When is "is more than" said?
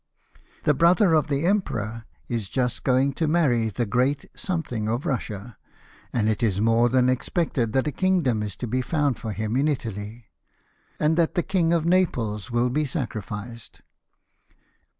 6.41-7.07